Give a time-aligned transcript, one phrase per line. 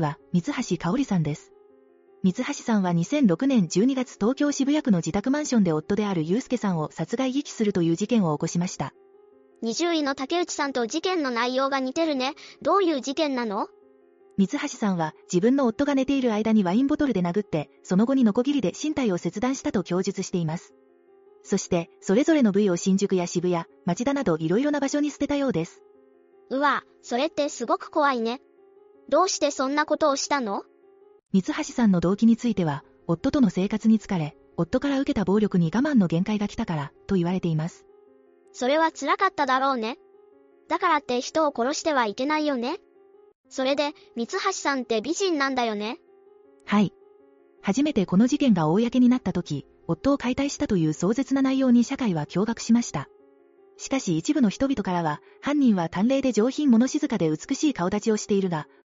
[0.00, 1.52] は、三橋香織さんです。
[2.24, 8.92] 三橋さんは2006年12月東京渋谷区の自宅マンションで夫である祐介さんを殺害遺棄するという事件を起こしました。
[9.62, 12.34] 20位の竹内さんと事件の内容が似てるね。
[12.60, 13.68] どういう事件なの？
[14.36, 20.74] 三橋さんは自分の夫が寝ている間にワインボトルで殴って、その後にノコギリで身体を切断したと供述しています。
[21.44, 25.82] そして、それぞれの部位を新宿や渋谷、町田などいろいろな場所に捨てたようです。
[26.50, 28.40] うわ、それってすごく怖いね。
[29.08, 30.64] どうしてそんなことをしたの？
[31.32, 37.84] 三橋さんの動機については、夫との生活に疲れ、夫から受けた暴力に我慢の限界が来たから、と言われています。
[38.52, 39.98] それは辛かっただろうね。
[40.68, 42.78] だからって人を殺してはいけないよね。
[43.50, 45.98] それで、三橋さんって美人なんだよね。
[46.64, 46.92] はい。
[47.62, 53.08] 初めてこの事件が公になった時、夫を解体したという壮絶な内容に社会は驚愕しました。
[53.76, 58.66] しかし一部の人々からは、犯人は淡麗で上品物静かで美しい顔立ちをしているが、